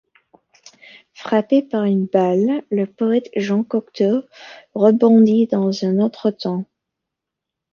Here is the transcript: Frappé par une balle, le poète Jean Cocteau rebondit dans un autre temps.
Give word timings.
Frappé 1.13 1.61
par 1.61 1.83
une 1.83 2.07
balle, 2.07 2.63
le 2.71 2.87
poète 2.87 3.29
Jean 3.35 3.63
Cocteau 3.63 4.23
rebondit 4.73 5.45
dans 5.45 5.85
un 5.85 5.99
autre 5.99 6.31
temps. 6.31 6.65